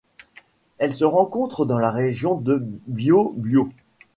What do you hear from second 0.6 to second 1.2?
Elle se